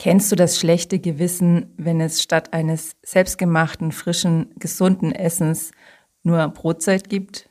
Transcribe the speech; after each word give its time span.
Kennst 0.00 0.32
du 0.32 0.36
das 0.36 0.58
schlechte 0.58 0.98
Gewissen, 0.98 1.74
wenn 1.76 2.00
es 2.00 2.22
statt 2.22 2.54
eines 2.54 2.96
selbstgemachten, 3.02 3.92
frischen, 3.92 4.46
gesunden 4.58 5.12
Essens 5.12 5.72
nur 6.22 6.48
Brotzeit 6.48 7.10
gibt? 7.10 7.50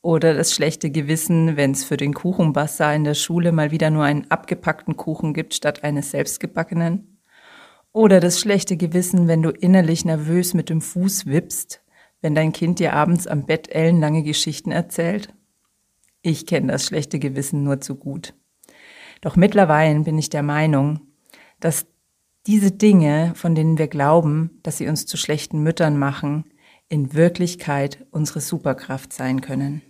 Oder 0.00 0.32
das 0.32 0.54
schlechte 0.54 0.90
Gewissen, 0.90 1.58
wenn 1.58 1.72
es 1.72 1.84
für 1.84 1.98
den 1.98 2.14
Kuchenbasser 2.14 2.94
in 2.94 3.04
der 3.04 3.12
Schule 3.12 3.52
mal 3.52 3.72
wieder 3.72 3.90
nur 3.90 4.04
einen 4.04 4.30
abgepackten 4.30 4.96
Kuchen 4.96 5.34
gibt 5.34 5.52
statt 5.52 5.84
eines 5.84 6.12
selbstgebackenen? 6.12 7.18
Oder 7.92 8.20
das 8.20 8.40
schlechte 8.40 8.78
Gewissen, 8.78 9.28
wenn 9.28 9.42
du 9.42 9.50
innerlich 9.50 10.06
nervös 10.06 10.54
mit 10.54 10.70
dem 10.70 10.80
Fuß 10.80 11.26
wippst, 11.26 11.82
wenn 12.22 12.34
dein 12.34 12.54
Kind 12.54 12.78
dir 12.78 12.94
abends 12.94 13.26
am 13.26 13.44
Bett 13.44 13.68
ellenlange 13.68 14.22
Geschichten 14.22 14.72
erzählt? 14.72 15.28
Ich 16.22 16.46
kenne 16.46 16.72
das 16.72 16.86
schlechte 16.86 17.18
Gewissen 17.18 17.64
nur 17.64 17.82
zu 17.82 17.96
gut. 17.96 18.32
Doch 19.20 19.36
mittlerweile 19.36 20.00
bin 20.00 20.16
ich 20.16 20.30
der 20.30 20.42
Meinung, 20.42 21.05
dass 21.66 21.84
diese 22.46 22.70
Dinge, 22.70 23.32
von 23.34 23.56
denen 23.56 23.76
wir 23.76 23.88
glauben, 23.88 24.60
dass 24.62 24.78
sie 24.78 24.86
uns 24.86 25.04
zu 25.04 25.16
schlechten 25.16 25.64
Müttern 25.64 25.98
machen, 25.98 26.44
in 26.88 27.12
Wirklichkeit 27.12 28.06
unsere 28.12 28.40
Superkraft 28.40 29.12
sein 29.12 29.40
können. 29.40 29.82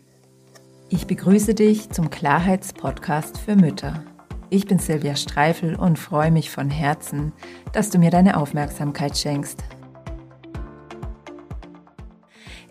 Ich 0.89 1.07
begrüße 1.07 1.53
dich 1.53 1.91
zum 1.91 2.09
Klarheitspodcast 2.09 3.37
für 3.37 3.57
Mütter. 3.57 4.07
Ich 4.49 4.67
bin 4.67 4.79
Silvia 4.79 5.17
Streifel 5.17 5.77
und 5.77 5.99
freue 5.99 6.31
mich 6.31 6.49
von 6.49 6.71
Herzen, 6.71 7.35
dass 7.75 7.91
du 7.91 7.99
mir 7.99 8.11
deine 8.11 8.39
Aufmerksamkeit 8.39 9.19
schenkst. 9.19 9.63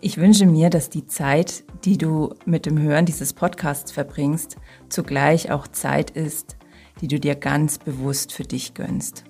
Ich 0.00 0.18
wünsche 0.18 0.46
mir, 0.46 0.68
dass 0.68 0.90
die 0.90 1.06
Zeit, 1.06 1.62
die 1.84 1.96
du 1.96 2.34
mit 2.44 2.66
dem 2.66 2.76
Hören 2.76 3.06
dieses 3.06 3.34
Podcasts 3.34 3.92
verbringst, 3.92 4.56
zugleich 4.88 5.52
auch 5.52 5.68
Zeit 5.68 6.10
ist, 6.10 6.56
die 7.00 7.08
du 7.08 7.20
dir 7.20 7.34
ganz 7.34 7.78
bewusst 7.78 8.32
für 8.32 8.44
dich 8.44 8.74
gönnst. 8.74 9.24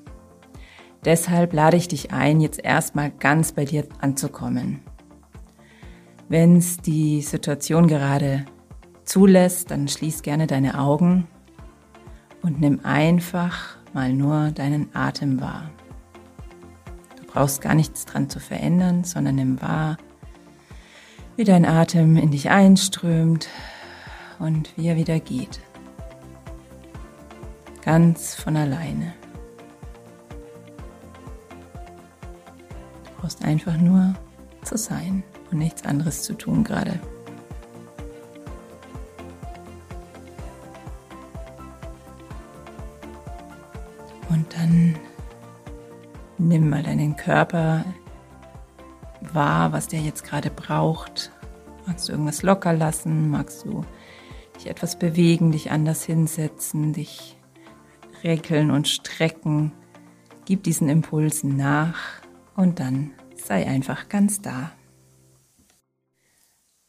Deshalb 1.05 1.53
lade 1.53 1.77
ich 1.77 1.89
dich 1.89 2.13
ein, 2.13 2.41
jetzt 2.41 2.63
erstmal 2.63 3.11
ganz 3.11 3.53
bei 3.53 3.65
dir 3.65 3.87
anzukommen. 4.01 4.81
Wenn 6.29 6.57
es 6.57 6.79
die 6.79 7.23
Situation 7.23 7.87
gerade 7.87 8.45
zulässt, 9.05 9.71
dann 9.71 9.87
schließ 9.87 10.23
gerne 10.23 10.49
deine 10.49 10.81
Augen 10.81 11.29
und 12.43 12.61
nimm 12.61 12.81
einfach 12.85 13.77
mal 13.93 14.13
nur 14.13 14.51
deinen 14.51 14.95
Atem 14.95 15.41
wahr. 15.41 15.71
Du 17.17 17.25
brauchst 17.33 17.61
gar 17.61 17.75
nichts 17.75 18.05
dran 18.05 18.29
zu 18.29 18.41
verändern, 18.41 19.05
sondern 19.05 19.37
nimm 19.37 19.63
wahr, 19.63 19.99
wie 21.37 21.45
dein 21.45 21.67
Atem 21.67 22.17
in 22.17 22.33
dich 22.33 22.51
einströmt 22.51 23.49
und 24.41 24.77
wie 24.77 24.89
er 24.89 24.97
wieder 24.97 25.21
geht 25.21 25.61
ganz 27.87 28.35
von 28.35 28.57
alleine. 28.57 29.15
Du 33.05 33.23
brauchst 33.23 33.45
einfach 33.45 33.77
nur 33.77 34.15
zu 34.65 34.77
sein 34.77 35.23
und 35.53 35.59
nichts 35.59 35.85
anderes 35.85 36.25
zu 36.25 36.35
tun 36.35 36.65
gerade. 36.65 36.99
Und 44.31 44.53
dann 44.53 44.97
nimm 46.39 46.69
mal 46.69 46.83
deinen 46.83 47.15
Körper 47.15 47.85
wahr, 49.21 49.71
was 49.71 49.87
der 49.87 50.01
jetzt 50.01 50.25
gerade 50.25 50.51
braucht. 50.51 51.31
Magst 51.87 52.09
du 52.09 52.13
irgendwas 52.13 52.43
locker 52.43 52.73
lassen? 52.73 53.31
Magst 53.31 53.65
du 53.65 53.85
dich 54.57 54.67
etwas 54.67 54.99
bewegen, 54.99 55.53
dich 55.53 55.71
anders 55.71 56.03
hinsetzen, 56.03 56.93
dich 56.93 57.36
Räkeln 58.27 58.73
und 58.73 58.89
Strecken. 58.89 59.73
Gib 60.45 60.65
diesen 60.65 60.89
Impulsen 60.89 61.57
nach 61.57 62.21
und 62.57 62.81
dann 62.81 63.13
sei 63.37 63.67
einfach 63.67 64.09
ganz 64.09 64.43
da. 64.43 64.73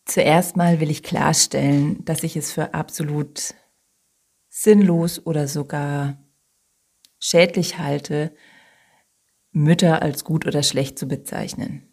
Zuerst 0.05 0.57
mal 0.57 0.79
will 0.79 0.89
ich 0.89 1.03
klarstellen, 1.03 2.03
dass 2.05 2.23
ich 2.23 2.35
es 2.35 2.51
für 2.51 2.73
absolut 2.73 3.53
sinnlos 4.49 5.23
oder 5.25 5.47
sogar 5.47 6.17
schädlich 7.19 7.77
halte, 7.77 8.33
Mütter 9.51 10.01
als 10.01 10.23
gut 10.23 10.47
oder 10.47 10.63
schlecht 10.63 10.97
zu 10.97 11.07
bezeichnen. 11.07 11.83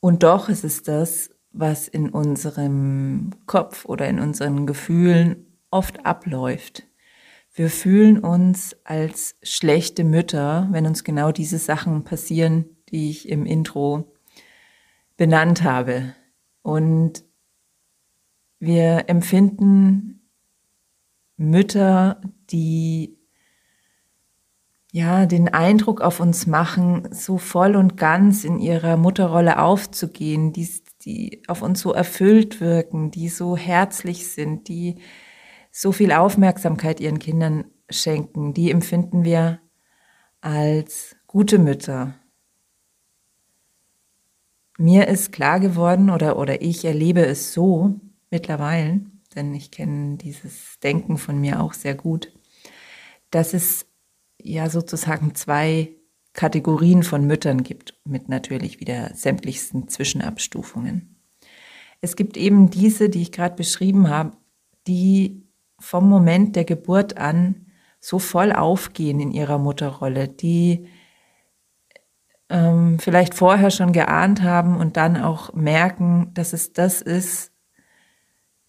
Und 0.00 0.22
doch 0.22 0.48
ist 0.48 0.64
es 0.64 0.82
das, 0.82 1.30
was 1.50 1.88
in 1.88 2.10
unserem 2.10 3.30
Kopf 3.46 3.84
oder 3.84 4.06
in 4.06 4.20
unseren 4.20 4.66
Gefühlen 4.66 5.58
oft 5.70 6.06
abläuft. 6.06 6.87
Wir 7.52 7.70
fühlen 7.70 8.18
uns 8.18 8.76
als 8.84 9.36
schlechte 9.42 10.04
Mütter, 10.04 10.68
wenn 10.70 10.86
uns 10.86 11.04
genau 11.04 11.32
diese 11.32 11.58
Sachen 11.58 12.04
passieren, 12.04 12.66
die 12.90 13.10
ich 13.10 13.28
im 13.28 13.46
Intro 13.46 14.12
benannt 15.16 15.62
habe. 15.62 16.14
Und 16.62 17.24
wir 18.60 19.04
empfinden 19.08 20.28
Mütter, 21.36 22.20
die 22.50 23.18
ja 24.92 25.26
den 25.26 25.48
Eindruck 25.48 26.00
auf 26.00 26.20
uns 26.20 26.46
machen, 26.46 27.08
so 27.12 27.38
voll 27.38 27.76
und 27.76 27.96
ganz 27.96 28.44
in 28.44 28.58
ihrer 28.58 28.96
Mutterrolle 28.96 29.60
aufzugehen, 29.60 30.52
die, 30.52 30.68
die 31.02 31.42
auf 31.46 31.62
uns 31.62 31.80
so 31.80 31.92
erfüllt 31.92 32.60
wirken, 32.60 33.10
die 33.10 33.28
so 33.28 33.56
herzlich 33.56 34.28
sind, 34.28 34.68
die 34.68 34.96
so 35.70 35.92
viel 35.92 36.12
Aufmerksamkeit 36.12 37.00
ihren 37.00 37.18
Kindern 37.18 37.64
schenken, 37.90 38.54
die 38.54 38.70
empfinden 38.70 39.24
wir 39.24 39.60
als 40.40 41.16
gute 41.26 41.58
Mütter. 41.58 42.14
Mir 44.78 45.08
ist 45.08 45.32
klar 45.32 45.58
geworden 45.58 46.10
oder, 46.10 46.38
oder 46.38 46.62
ich 46.62 46.84
erlebe 46.84 47.24
es 47.24 47.52
so 47.52 48.00
mittlerweile, 48.30 49.00
denn 49.34 49.54
ich 49.54 49.70
kenne 49.70 50.16
dieses 50.16 50.78
Denken 50.80 51.18
von 51.18 51.40
mir 51.40 51.60
auch 51.60 51.72
sehr 51.72 51.94
gut, 51.94 52.32
dass 53.30 53.54
es 53.54 53.86
ja 54.40 54.70
sozusagen 54.70 55.34
zwei 55.34 55.94
Kategorien 56.32 57.02
von 57.02 57.26
Müttern 57.26 57.64
gibt, 57.64 57.98
mit 58.04 58.28
natürlich 58.28 58.78
wieder 58.78 59.12
sämtlichsten 59.14 59.88
Zwischenabstufungen. 59.88 61.16
Es 62.00 62.14
gibt 62.14 62.36
eben 62.36 62.70
diese, 62.70 63.08
die 63.08 63.22
ich 63.22 63.32
gerade 63.32 63.56
beschrieben 63.56 64.08
habe, 64.08 64.36
die 64.86 65.47
vom 65.78 66.08
Moment 66.08 66.56
der 66.56 66.64
Geburt 66.64 67.16
an 67.16 67.66
so 68.00 68.18
voll 68.18 68.52
aufgehen 68.52 69.20
in 69.20 69.32
ihrer 69.32 69.58
Mutterrolle, 69.58 70.28
die 70.28 70.88
ähm, 72.48 72.98
vielleicht 72.98 73.34
vorher 73.34 73.70
schon 73.70 73.92
geahnt 73.92 74.42
haben 74.42 74.76
und 74.76 74.96
dann 74.96 75.16
auch 75.16 75.52
merken, 75.54 76.30
dass 76.34 76.52
es 76.52 76.72
das 76.72 77.02
ist, 77.02 77.52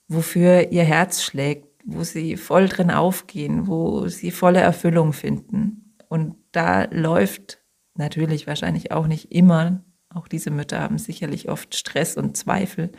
wofür 0.08 0.72
ihr 0.72 0.84
Herz 0.84 1.24
schlägt, 1.24 1.68
wo 1.86 2.04
sie 2.04 2.38
voll 2.38 2.68
drin 2.68 2.92
aufgehen, 2.92 3.68
wo 3.68 4.08
sie 4.08 4.32
volle 4.32 4.60
Erfüllung 4.60 5.14
finden. 5.14 5.96
Und 6.10 6.36
da 6.52 6.86
läuft 6.86 7.60
natürlich 7.96 8.48
wahrscheinlich 8.48 8.92
auch 8.92 9.08
nicht 9.08 9.32
immer, 9.32 9.84
auch 10.14 10.28
diese 10.28 10.50
Mütter 10.50 10.80
haben 10.80 10.98
sicherlich 10.98 11.50
oft 11.50 11.76
Stress 11.76 12.18
und 12.18 12.36
Zweifel, 12.36 12.92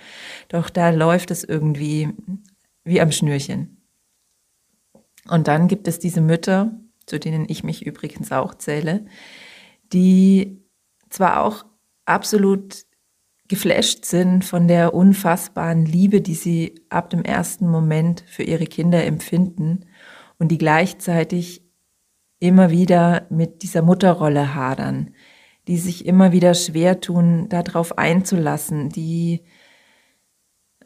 doch 0.49 0.71
da 0.71 0.91
läuft 0.91 1.33
es 1.33 1.43
irgendwie 1.43 2.09
wie 2.85 3.01
am 3.01 3.11
Schnürchen. 3.11 3.80
Und 5.31 5.49
dann 5.49 5.69
gibt 5.69 5.87
es 5.89 5.99
diese 5.99 6.21
Mütter, 6.21 6.73
zu 7.07 7.19
denen 7.19 7.47
ich 7.49 7.65
mich 7.65 7.87
übrigens 7.87 8.33
auch 8.33 8.55
zähle, 8.55 9.07
die 9.93 10.63
zwar 11.09 11.43
auch 11.43 11.65
absolut 12.05 12.85
geflasht 13.49 14.05
sind 14.05 14.45
von 14.45 14.69
der 14.69 14.95
unfassbaren 14.95 15.85
Liebe, 15.85 16.21
die 16.21 16.35
sie 16.35 16.85
ab 16.89 17.11
dem 17.11 17.23
ersten 17.23 17.69
Moment 17.69 18.25
für 18.27 18.43
ihre 18.43 18.67
Kinder 18.67 19.05
empfinden 19.05 19.87
und 20.39 20.49
die 20.49 20.59
gleichzeitig 20.59 21.65
immer 22.39 22.71
wieder 22.71 23.27
mit 23.31 23.63
dieser 23.63 23.83
Mutterrolle 23.83 24.55
hadern, 24.55 25.15
die 25.69 25.79
sich 25.79 26.07
immer 26.07 26.33
wieder 26.33 26.55
schwer 26.55 27.01
tun, 27.01 27.49
darauf 27.49 27.99
einzulassen, 27.99 28.89
die 28.89 29.43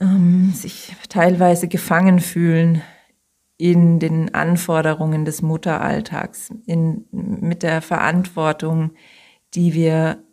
ähm, 0.00 0.52
sich 0.54 0.94
teilweise 1.08 1.68
gefangen 1.68 2.18
fühlen 2.18 2.82
in 3.56 3.98
den 4.00 4.34
Anforderungen 4.34 5.24
des 5.24 5.42
Mutteralltags, 5.42 6.50
in, 6.66 7.06
mit 7.10 7.62
der 7.62 7.82
Verantwortung, 7.82 8.92
die 9.54 9.74
wir 9.74 10.24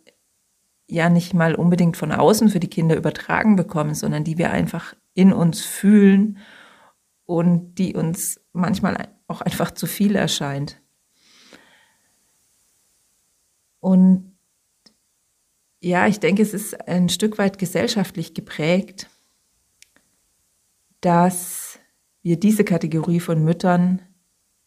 ja 0.88 1.08
nicht 1.08 1.32
mal 1.32 1.54
unbedingt 1.54 1.96
von 1.96 2.12
außen 2.12 2.48
für 2.48 2.60
die 2.60 2.68
Kinder 2.68 2.96
übertragen 2.96 3.56
bekommen, 3.56 3.94
sondern 3.94 4.24
die 4.24 4.38
wir 4.38 4.50
einfach 4.50 4.94
in 5.14 5.32
uns 5.32 5.64
fühlen 5.64 6.38
und 7.24 7.76
die 7.76 7.94
uns 7.94 8.40
manchmal 8.52 9.08
auch 9.28 9.40
einfach 9.40 9.70
zu 9.70 9.86
viel 9.86 10.16
erscheint. 10.16 10.80
Und 13.80 14.36
ja, 15.80 16.06
ich 16.06 16.20
denke, 16.20 16.42
es 16.42 16.54
ist 16.54 16.88
ein 16.88 17.08
Stück 17.08 17.38
weit 17.38 17.58
gesellschaftlich 17.58 18.34
geprägt, 18.34 19.08
dass 21.00 21.80
wir 22.22 22.38
diese 22.38 22.64
Kategorie 22.64 23.20
von 23.20 23.44
Müttern 23.44 24.02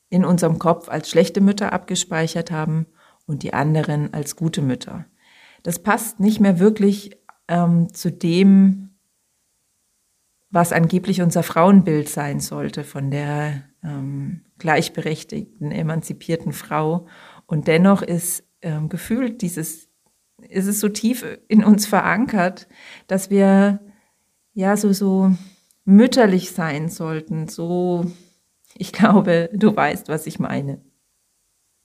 in 0.09 0.25
unserem 0.25 0.59
Kopf 0.59 0.89
als 0.89 1.09
schlechte 1.09 1.41
Mütter 1.41 1.73
abgespeichert 1.73 2.51
haben 2.51 2.85
und 3.25 3.43
die 3.43 3.53
anderen 3.53 4.13
als 4.13 4.35
gute 4.35 4.61
Mütter. 4.61 5.05
Das 5.63 5.79
passt 5.79 6.19
nicht 6.19 6.39
mehr 6.39 6.59
wirklich 6.59 7.17
ähm, 7.47 7.91
zu 7.93 8.11
dem, 8.11 8.91
was 10.51 10.71
angeblich 10.71 11.21
unser 11.21 11.43
Frauenbild 11.43 12.07
sein 12.07 12.39
sollte 12.39 12.83
von 12.83 13.11
der 13.11 13.63
ähm, 13.83 14.41
gleichberechtigten, 14.57 15.71
emanzipierten 15.71 16.53
Frau. 16.53 17.07
Und 17.45 17.67
dennoch 17.67 18.01
ist 18.01 18.43
ähm, 18.61 18.89
gefühlt 18.89 19.41
dieses, 19.41 19.89
ist 20.47 20.67
es 20.67 20.79
so 20.79 20.89
tief 20.89 21.25
in 21.47 21.63
uns 21.63 21.87
verankert, 21.87 22.67
dass 23.07 23.29
wir 23.29 23.81
ja 24.53 24.77
so, 24.77 24.93
so 24.93 25.31
mütterlich 25.85 26.51
sein 26.51 26.89
sollten. 26.89 27.47
So, 27.47 28.11
ich 28.75 28.91
glaube, 28.91 29.49
du 29.53 29.75
weißt, 29.75 30.09
was 30.09 30.27
ich 30.27 30.39
meine. 30.39 30.81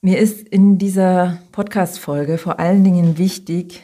Mir 0.01 0.17
ist 0.17 0.47
in 0.47 0.79
dieser 0.79 1.39
Podcast-Folge 1.51 2.37
vor 2.39 2.59
allen 2.59 2.83
Dingen 2.83 3.17
wichtig, 3.19 3.83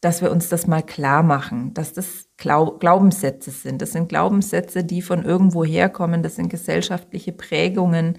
dass 0.00 0.22
wir 0.22 0.30
uns 0.30 0.48
das 0.48 0.68
mal 0.68 0.82
klar 0.82 1.24
machen, 1.24 1.74
dass 1.74 1.92
das 1.92 2.28
Glaubenssätze 2.36 3.50
sind. 3.50 3.82
Das 3.82 3.92
sind 3.92 4.08
Glaubenssätze, 4.08 4.84
die 4.84 5.02
von 5.02 5.24
irgendwo 5.24 5.64
herkommen, 5.64 6.22
das 6.22 6.36
sind 6.36 6.48
gesellschaftliche 6.48 7.32
Prägungen. 7.32 8.18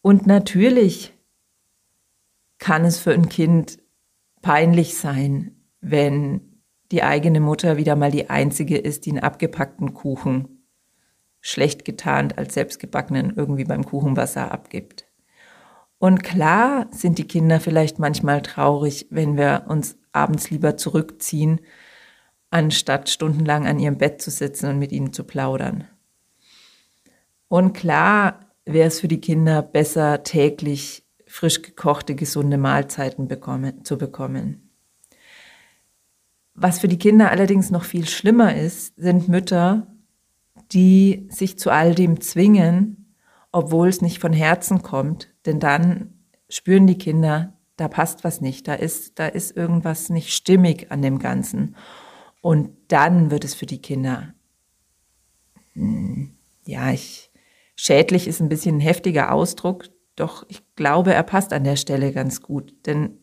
Und 0.00 0.26
natürlich 0.26 1.12
kann 2.56 2.86
es 2.86 2.98
für 2.98 3.12
ein 3.12 3.28
Kind 3.28 3.78
peinlich 4.40 4.96
sein, 4.96 5.56
wenn 5.82 6.57
die 6.90 7.02
eigene 7.02 7.40
Mutter 7.40 7.76
wieder 7.76 7.96
mal 7.96 8.10
die 8.10 8.30
einzige 8.30 8.78
ist, 8.78 9.06
die 9.06 9.10
einen 9.10 9.22
abgepackten 9.22 9.94
Kuchen 9.94 10.58
schlecht 11.40 11.84
getarnt 11.84 12.38
als 12.38 12.54
selbstgebackenen 12.54 13.34
irgendwie 13.36 13.64
beim 13.64 13.84
Kuchenwasser 13.84 14.50
abgibt. 14.50 15.06
Und 15.98 16.22
klar 16.22 16.86
sind 16.90 17.18
die 17.18 17.26
Kinder 17.26 17.60
vielleicht 17.60 17.98
manchmal 17.98 18.42
traurig, 18.42 19.06
wenn 19.10 19.36
wir 19.36 19.64
uns 19.68 19.98
abends 20.12 20.50
lieber 20.50 20.76
zurückziehen, 20.76 21.60
anstatt 22.50 23.10
stundenlang 23.10 23.66
an 23.66 23.78
ihrem 23.78 23.98
Bett 23.98 24.22
zu 24.22 24.30
sitzen 24.30 24.70
und 24.70 24.78
mit 24.78 24.92
ihnen 24.92 25.12
zu 25.12 25.24
plaudern. 25.24 25.84
Und 27.48 27.72
klar 27.72 28.46
wäre 28.64 28.88
es 28.88 29.00
für 29.00 29.08
die 29.08 29.20
Kinder 29.20 29.62
besser, 29.62 30.22
täglich 30.22 31.04
frisch 31.26 31.62
gekochte, 31.62 32.14
gesunde 32.14 32.58
Mahlzeiten 32.58 33.28
bekommen, 33.28 33.84
zu 33.84 33.98
bekommen. 33.98 34.67
Was 36.60 36.80
für 36.80 36.88
die 36.88 36.98
Kinder 36.98 37.30
allerdings 37.30 37.70
noch 37.70 37.84
viel 37.84 38.06
schlimmer 38.08 38.56
ist, 38.56 38.96
sind 38.96 39.28
Mütter, 39.28 39.86
die 40.72 41.28
sich 41.30 41.56
zu 41.56 41.70
all 41.70 41.94
dem 41.94 42.20
zwingen, 42.20 43.14
obwohl 43.52 43.88
es 43.88 44.02
nicht 44.02 44.18
von 44.18 44.32
Herzen 44.32 44.82
kommt, 44.82 45.28
denn 45.46 45.60
dann 45.60 46.14
spüren 46.48 46.88
die 46.88 46.98
Kinder, 46.98 47.56
da 47.76 47.86
passt 47.86 48.24
was 48.24 48.40
nicht, 48.40 48.66
da 48.66 48.74
ist, 48.74 49.20
da 49.20 49.28
ist 49.28 49.56
irgendwas 49.56 50.10
nicht 50.10 50.34
stimmig 50.34 50.90
an 50.90 51.00
dem 51.00 51.20
Ganzen. 51.20 51.76
Und 52.40 52.70
dann 52.88 53.30
wird 53.30 53.44
es 53.44 53.54
für 53.54 53.66
die 53.66 53.80
Kinder, 53.80 54.34
hm, 55.74 56.34
ja, 56.66 56.90
ich, 56.90 57.30
schädlich 57.76 58.26
ist 58.26 58.40
ein 58.40 58.48
bisschen 58.48 58.78
ein 58.78 58.80
heftiger 58.80 59.32
Ausdruck, 59.32 59.84
doch 60.16 60.44
ich 60.48 60.62
glaube, 60.74 61.14
er 61.14 61.22
passt 61.22 61.52
an 61.52 61.62
der 61.62 61.76
Stelle 61.76 62.12
ganz 62.12 62.42
gut. 62.42 62.74
Denn 62.84 63.20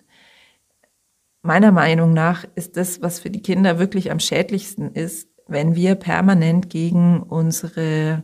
meiner 1.46 1.72
Meinung 1.72 2.14
nach 2.14 2.46
ist 2.56 2.78
das, 2.78 3.02
was 3.02 3.20
für 3.20 3.30
die 3.30 3.42
Kinder 3.42 3.80
wirklich 3.80 4.12
am 4.12 4.20
schädlichsten 4.20 4.92
ist, 4.92 5.30
wenn 5.48 5.76
wir 5.76 5.96
permanent 5.96 6.70
gegen 6.70 7.22
unsere 7.22 8.24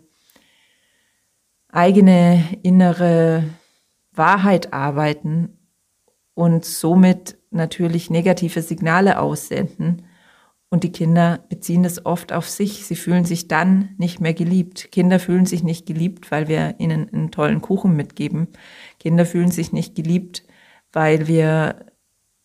eigene 1.69 2.43
innere 2.63 3.43
Wahrheit 4.11 4.73
arbeiten 4.73 5.57
und 6.33 6.65
somit 6.65 7.37
natürlich 7.51 8.09
negative 8.09 8.61
Signale 8.61 9.19
aussenden. 9.19 10.03
Und 10.69 10.83
die 10.83 10.91
Kinder 10.91 11.43
beziehen 11.49 11.83
das 11.83 12.05
oft 12.05 12.31
auf 12.31 12.49
sich. 12.49 12.85
Sie 12.85 12.95
fühlen 12.95 13.25
sich 13.25 13.49
dann 13.49 13.89
nicht 13.97 14.21
mehr 14.21 14.33
geliebt. 14.33 14.91
Kinder 14.91 15.19
fühlen 15.19 15.45
sich 15.45 15.63
nicht 15.63 15.85
geliebt, 15.85 16.31
weil 16.31 16.47
wir 16.47 16.75
ihnen 16.77 17.09
einen 17.11 17.29
tollen 17.29 17.61
Kuchen 17.61 17.95
mitgeben. 17.95 18.47
Kinder 18.97 19.25
fühlen 19.25 19.51
sich 19.51 19.73
nicht 19.73 19.95
geliebt, 19.95 20.43
weil 20.93 21.27
wir 21.27 21.90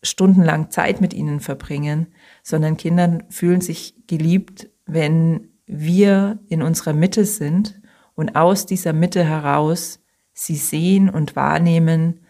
stundenlang 0.02 0.70
Zeit 0.70 1.00
mit 1.00 1.14
ihnen 1.14 1.40
verbringen, 1.40 2.08
sondern 2.42 2.76
Kinder 2.76 3.20
fühlen 3.28 3.60
sich 3.60 4.06
geliebt, 4.06 4.68
wenn 4.86 5.48
wir 5.66 6.38
in 6.48 6.62
unserer 6.62 6.92
Mitte 6.92 7.24
sind 7.24 7.80
und 8.14 8.36
aus 8.36 8.66
dieser 8.66 8.92
Mitte 8.92 9.24
heraus 9.24 10.00
sie 10.32 10.56
sehen 10.56 11.10
und 11.10 11.34
wahrnehmen 11.34 12.20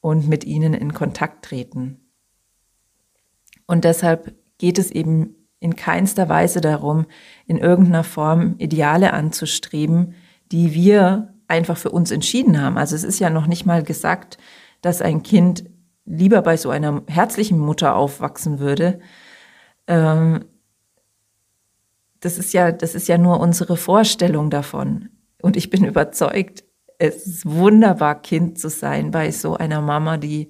und 0.00 0.28
mit 0.28 0.44
ihnen 0.44 0.72
in 0.72 0.94
Kontakt 0.94 1.44
treten. 1.44 2.00
Und 3.66 3.84
deshalb 3.84 4.34
geht 4.58 4.78
es 4.78 4.90
eben 4.90 5.34
in 5.58 5.74
keinster 5.74 6.28
Weise 6.28 6.60
darum, 6.60 7.06
in 7.46 7.58
irgendeiner 7.58 8.04
Form 8.04 8.54
Ideale 8.58 9.12
anzustreben, 9.12 10.14
die 10.52 10.74
wir 10.74 11.34
einfach 11.48 11.76
für 11.76 11.90
uns 11.90 12.10
entschieden 12.10 12.60
haben. 12.60 12.78
Also 12.78 12.94
es 12.94 13.04
ist 13.04 13.18
ja 13.18 13.30
noch 13.30 13.46
nicht 13.46 13.66
mal 13.66 13.82
gesagt, 13.82 14.38
dass 14.80 15.02
ein 15.02 15.22
Kind 15.22 15.64
lieber 16.06 16.42
bei 16.42 16.56
so 16.56 16.70
einer 16.70 17.02
herzlichen 17.08 17.58
Mutter 17.58 17.96
aufwachsen 17.96 18.58
würde. 18.58 19.00
Ähm, 19.86 20.46
das 22.20 22.38
ist 22.38 22.52
ja, 22.54 22.72
das 22.72 22.94
ist 22.94 23.08
ja 23.08 23.18
nur 23.18 23.40
unsere 23.40 23.76
Vorstellung 23.76 24.50
davon. 24.50 25.10
Und 25.42 25.56
ich 25.56 25.70
bin 25.70 25.84
überzeugt, 25.84 26.64
es 26.98 27.26
ist 27.26 27.46
wunderbar, 27.46 28.22
Kind 28.22 28.58
zu 28.58 28.70
sein 28.70 29.10
bei 29.10 29.30
so 29.30 29.56
einer 29.56 29.82
Mama, 29.82 30.16
die, 30.16 30.48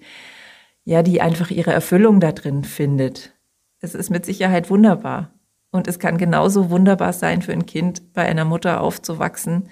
ja, 0.84 1.02
die 1.02 1.20
einfach 1.20 1.50
ihre 1.50 1.72
Erfüllung 1.72 2.20
da 2.20 2.30
drin 2.30 2.62
findet. 2.62 3.34
Es 3.80 3.94
ist 3.94 4.10
mit 4.10 4.24
Sicherheit 4.24 4.70
wunderbar. 4.70 5.32
Und 5.72 5.88
es 5.88 5.98
kann 5.98 6.16
genauso 6.16 6.70
wunderbar 6.70 7.12
sein 7.12 7.42
für 7.42 7.52
ein 7.52 7.66
Kind, 7.66 8.12
bei 8.12 8.22
einer 8.22 8.44
Mutter 8.44 8.80
aufzuwachsen, 8.80 9.68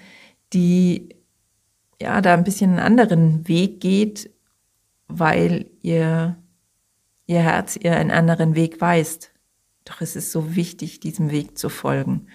die 0.53 1.15
ja 2.01 2.19
da 2.21 2.33
ein 2.33 2.43
bisschen 2.43 2.71
einen 2.71 2.79
anderen 2.79 3.47
Weg 3.47 3.79
geht, 3.79 4.34
weil 5.07 5.69
ihr, 5.81 6.37
ihr 7.25 7.39
Herz 7.39 7.75
ihr 7.75 7.95
einen 7.95 8.11
anderen 8.11 8.55
Weg 8.55 8.81
weist. 8.81 9.31
Doch 9.85 10.01
es 10.01 10.15
ist 10.15 10.31
so 10.31 10.55
wichtig, 10.55 10.99
diesem 10.99 11.31
Weg 11.31 11.57
zu 11.57 11.69
folgen. 11.69 12.27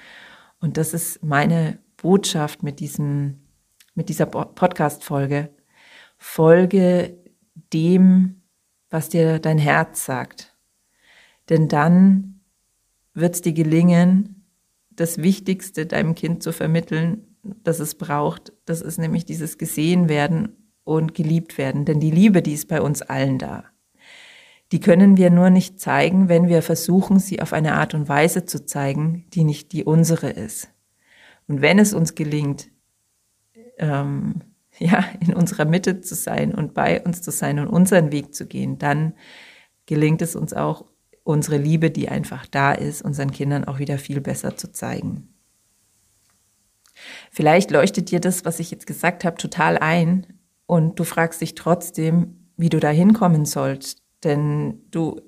Und 0.61 0.77
das 0.77 0.95
ist 0.95 1.23
meine 1.23 1.79
Botschaft 1.97 2.63
mit 2.63 2.81
diesem 2.81 3.41
mit 3.95 4.09
dieser 4.09 4.27
Podcast-Folge. 4.27 5.51
Folge 6.17 7.19
dem, 7.73 8.43
was 8.89 9.09
dir 9.09 9.39
dein 9.39 9.59
Herz 9.59 10.05
sagt. 10.05 10.57
Denn 11.49 11.69
dann 11.69 12.41
wird 13.15 13.35
es 13.35 13.43
dir 13.43 13.53
gelingen, 13.53 14.47
das 14.91 15.19
Wichtigste 15.19 15.87
deinem 15.87 16.15
Kind 16.15 16.43
zu 16.43 16.53
vermitteln, 16.53 17.37
das 17.43 17.81
es 17.81 17.95
braucht. 17.95 18.53
Das 18.65 18.81
ist 18.81 18.99
nämlich 18.99 19.25
dieses 19.25 19.59
gesehen 19.59 20.09
werden 20.09 20.60
und 20.91 21.15
geliebt 21.15 21.59
werden. 21.59 21.85
Denn 21.85 22.01
die 22.01 22.11
Liebe, 22.11 22.43
die 22.43 22.53
ist 22.53 22.69
bei 22.69 22.81
uns 22.81 23.03
allen 23.03 23.39
da. 23.39 23.65
Die 24.73 24.81
können 24.81 25.17
wir 25.17 25.31
nur 25.31 25.51
nicht 25.51 25.81
zeigen, 25.81 26.29
wenn 26.29 26.49
wir 26.49 26.63
versuchen, 26.63 27.19
sie 27.19 27.41
auf 27.41 27.53
eine 27.53 27.75
Art 27.75 27.95
und 27.95 28.09
Weise 28.09 28.45
zu 28.45 28.65
zeigen, 28.65 29.27
die 29.33 29.45
nicht 29.45 29.73
die 29.73 29.85
unsere 29.85 30.31
ist. 30.31 30.69
Und 31.49 31.61
wenn 31.63 31.79
es 31.79 31.93
uns 31.93 32.15
gelingt, 32.15 32.69
ähm, 33.79 34.43
ja, 34.79 35.05
in 35.21 35.35
unserer 35.35 35.65
Mitte 35.65 36.01
zu 36.01 36.15
sein 36.15 36.55
und 36.55 36.75
bei 36.75 37.03
uns 37.03 37.23
zu 37.23 37.31
sein 37.31 37.59
und 37.59 37.67
unseren 37.67 38.13
Weg 38.13 38.35
zu 38.35 38.47
gehen, 38.47 38.79
dann 38.79 39.15
gelingt 39.87 40.23
es 40.23 40.37
uns 40.37 40.55
auch, 40.55 40.85
unsere 41.23 41.59
Liebe, 41.59 41.91
die 41.91 42.09
einfach 42.09 42.47
da 42.47 42.73
ist, 42.73 43.03
unseren 43.03 43.31
Kindern 43.31 43.65
auch 43.65 43.79
wieder 43.79 43.99
viel 43.99 44.21
besser 44.21 44.57
zu 44.57 44.73
zeigen. 44.73 45.29
Vielleicht 47.31 47.71
leuchtet 47.71 48.11
dir 48.11 48.21
das, 48.21 48.45
was 48.45 48.59
ich 48.59 48.71
jetzt 48.71 48.87
gesagt 48.87 49.25
habe, 49.25 49.37
total 49.37 49.79
ein 49.79 50.40
und 50.71 51.01
du 51.01 51.05
fragst 51.05 51.41
dich 51.41 51.57
trotzdem, 51.57 52.47
wie 52.57 52.69
du 52.69 52.79
da 52.79 52.91
hinkommen 52.91 53.45
sollst, 53.45 54.05
denn 54.23 54.83
du 54.93 55.21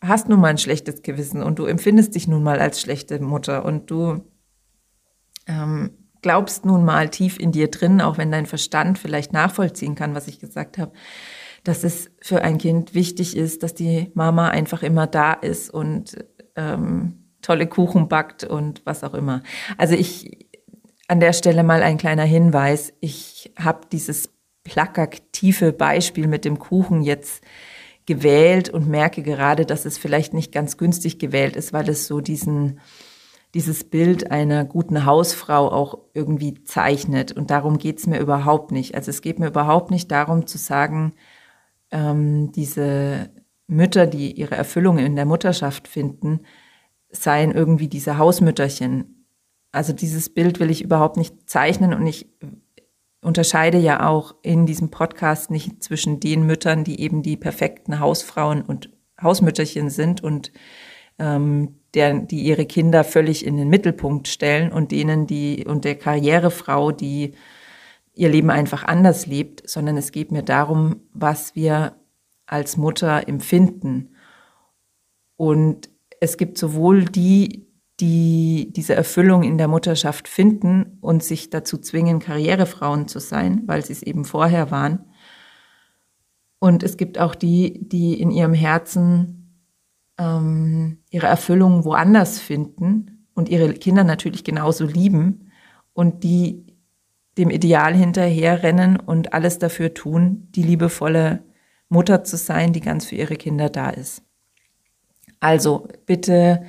hast 0.00 0.28
nun 0.28 0.38
mal 0.38 0.50
ein 0.50 0.58
schlechtes 0.58 1.02
Gewissen 1.02 1.42
und 1.42 1.58
du 1.58 1.66
empfindest 1.66 2.14
dich 2.14 2.28
nun 2.28 2.44
mal 2.44 2.60
als 2.60 2.80
schlechte 2.80 3.18
Mutter 3.18 3.64
und 3.64 3.90
du 3.90 4.22
ähm, 5.48 5.90
glaubst 6.22 6.64
nun 6.64 6.84
mal 6.84 7.08
tief 7.08 7.40
in 7.40 7.50
dir 7.50 7.68
drin, 7.68 8.00
auch 8.00 8.16
wenn 8.16 8.30
dein 8.30 8.46
Verstand 8.46 8.96
vielleicht 8.96 9.32
nachvollziehen 9.32 9.96
kann, 9.96 10.14
was 10.14 10.28
ich 10.28 10.38
gesagt 10.38 10.78
habe, 10.78 10.92
dass 11.64 11.82
es 11.82 12.08
für 12.22 12.40
ein 12.42 12.58
Kind 12.58 12.94
wichtig 12.94 13.36
ist, 13.36 13.64
dass 13.64 13.74
die 13.74 14.12
Mama 14.14 14.50
einfach 14.50 14.84
immer 14.84 15.08
da 15.08 15.32
ist 15.32 15.68
und 15.68 16.16
ähm, 16.54 17.24
tolle 17.42 17.66
Kuchen 17.66 18.06
backt 18.08 18.44
und 18.44 18.82
was 18.84 19.02
auch 19.02 19.14
immer. 19.14 19.42
Also 19.78 19.96
ich 19.96 20.47
an 21.08 21.20
der 21.20 21.32
Stelle 21.32 21.62
mal 21.62 21.82
ein 21.82 21.98
kleiner 21.98 22.24
Hinweis. 22.24 22.92
Ich 23.00 23.52
habe 23.58 23.80
dieses 23.90 24.30
plakative 24.62 25.72
Beispiel 25.72 26.26
mit 26.26 26.44
dem 26.44 26.58
Kuchen 26.58 27.02
jetzt 27.02 27.42
gewählt 28.06 28.68
und 28.68 28.88
merke 28.88 29.22
gerade, 29.22 29.66
dass 29.66 29.84
es 29.84 29.98
vielleicht 29.98 30.32
nicht 30.34 30.52
ganz 30.52 30.76
günstig 30.76 31.18
gewählt 31.18 31.56
ist, 31.56 31.72
weil 31.72 31.88
es 31.88 32.06
so 32.06 32.20
diesen 32.20 32.80
dieses 33.54 33.84
Bild 33.84 34.30
einer 34.30 34.64
guten 34.64 35.04
Hausfrau 35.04 35.70
auch 35.70 35.98
irgendwie 36.12 36.62
zeichnet. 36.64 37.32
Und 37.32 37.50
darum 37.50 37.78
geht's 37.78 38.06
mir 38.06 38.18
überhaupt 38.18 38.72
nicht. 38.72 38.94
Also 38.94 39.10
es 39.10 39.22
geht 39.22 39.38
mir 39.38 39.48
überhaupt 39.48 39.90
nicht 39.90 40.10
darum 40.10 40.46
zu 40.46 40.58
sagen, 40.58 41.14
ähm, 41.90 42.52
diese 42.52 43.30
Mütter, 43.66 44.06
die 44.06 44.32
ihre 44.32 44.54
Erfüllung 44.54 44.98
in 44.98 45.16
der 45.16 45.24
Mutterschaft 45.24 45.88
finden, 45.88 46.40
seien 47.10 47.52
irgendwie 47.52 47.88
diese 47.88 48.18
Hausmütterchen. 48.18 49.17
Also 49.72 49.92
dieses 49.92 50.32
Bild 50.32 50.60
will 50.60 50.70
ich 50.70 50.82
überhaupt 50.82 51.16
nicht 51.16 51.48
zeichnen 51.48 51.92
und 51.94 52.06
ich 52.06 52.26
unterscheide 53.22 53.78
ja 53.78 54.06
auch 54.08 54.34
in 54.42 54.66
diesem 54.66 54.90
Podcast 54.90 55.50
nicht 55.50 55.82
zwischen 55.82 56.20
den 56.20 56.46
Müttern, 56.46 56.84
die 56.84 57.00
eben 57.00 57.22
die 57.22 57.36
perfekten 57.36 58.00
Hausfrauen 58.00 58.62
und 58.62 58.90
Hausmütterchen 59.20 59.90
sind 59.90 60.22
und 60.22 60.52
ähm, 61.18 61.80
der, 61.94 62.20
die 62.20 62.42
ihre 62.42 62.66
Kinder 62.66 63.02
völlig 63.02 63.44
in 63.44 63.56
den 63.56 63.68
Mittelpunkt 63.68 64.28
stellen 64.28 64.72
und 64.72 64.92
denen, 64.92 65.26
die 65.26 65.64
und 65.66 65.84
der 65.84 65.96
Karrierefrau, 65.96 66.92
die 66.92 67.32
ihr 68.14 68.28
Leben 68.28 68.50
einfach 68.50 68.84
anders 68.84 69.26
lebt, 69.26 69.68
sondern 69.68 69.96
es 69.96 70.12
geht 70.12 70.32
mir 70.32 70.42
darum, 70.42 71.02
was 71.12 71.54
wir 71.54 71.96
als 72.46 72.76
Mutter 72.76 73.28
empfinden. 73.28 74.14
Und 75.36 75.88
es 76.20 76.36
gibt 76.36 76.58
sowohl 76.58 77.04
die, 77.04 77.67
die 78.00 78.72
diese 78.74 78.94
Erfüllung 78.94 79.42
in 79.42 79.58
der 79.58 79.68
Mutterschaft 79.68 80.28
finden 80.28 80.98
und 81.00 81.22
sich 81.22 81.50
dazu 81.50 81.78
zwingen, 81.78 82.20
Karrierefrauen 82.20 83.08
zu 83.08 83.18
sein, 83.18 83.62
weil 83.66 83.84
sie 83.84 83.92
es 83.92 84.02
eben 84.02 84.24
vorher 84.24 84.70
waren. 84.70 85.00
Und 86.60 86.82
es 86.82 86.96
gibt 86.96 87.18
auch 87.18 87.34
die, 87.34 87.88
die 87.88 88.20
in 88.20 88.30
ihrem 88.30 88.54
Herzen 88.54 89.38
ähm, 90.18 90.98
ihre 91.10 91.26
Erfüllung 91.26 91.84
woanders 91.84 92.38
finden 92.38 93.26
und 93.34 93.48
ihre 93.48 93.72
Kinder 93.74 94.04
natürlich 94.04 94.44
genauso 94.44 94.84
lieben 94.84 95.50
und 95.92 96.24
die 96.24 96.66
dem 97.36 97.50
Ideal 97.50 97.94
hinterherrennen 97.94 98.96
und 98.96 99.32
alles 99.32 99.58
dafür 99.58 99.94
tun, 99.94 100.48
die 100.50 100.64
liebevolle 100.64 101.44
Mutter 101.88 102.24
zu 102.24 102.36
sein, 102.36 102.72
die 102.72 102.80
ganz 102.80 103.06
für 103.06 103.14
ihre 103.14 103.36
Kinder 103.36 103.70
da 103.70 103.90
ist. 103.90 104.22
Also 105.40 105.86
bitte 106.04 106.64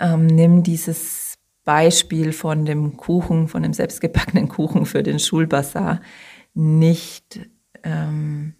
ähm, 0.00 0.26
nimm 0.26 0.62
dieses 0.62 1.38
Beispiel 1.64 2.32
von 2.32 2.64
dem 2.64 2.96
Kuchen, 2.96 3.48
von 3.48 3.62
dem 3.62 3.72
selbstgebackenen 3.72 4.48
Kuchen 4.48 4.86
für 4.86 5.02
den 5.02 5.18
Schulbazar 5.18 6.00
nicht, 6.52 7.40
ähm, 7.82 8.54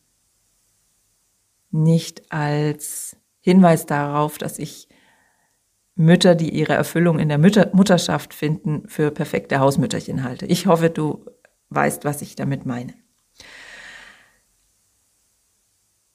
nicht 1.71 2.33
als 2.33 3.17
Hinweis 3.41 3.87
darauf, 3.87 4.39
dass 4.39 4.59
ich 4.59 4.89
Mütter, 5.97 6.35
die 6.35 6.51
ihre 6.51 6.73
Erfüllung 6.73 7.19
in 7.19 7.29
der 7.29 7.39
Mütter 7.39 7.71
Mutterschaft 7.73 8.35
finden, 8.35 8.89
für 8.89 9.11
perfekte 9.11 9.61
Hausmütterchen 9.61 10.25
halte. 10.25 10.47
Ich 10.47 10.67
hoffe, 10.67 10.91
du 10.91 11.25
weißt, 11.69 12.05
was 12.05 12.23
ich 12.23 12.35
damit 12.35 12.67
meine. 12.67 12.95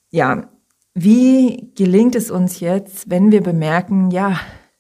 Ja, 0.10 0.50
wie 0.96 1.72
gelingt 1.76 2.16
es 2.16 2.32
uns 2.32 2.60
jetzt, 2.60 3.10
wenn 3.10 3.32
wir 3.32 3.42
bemerken, 3.42 4.12
ja, 4.12 4.40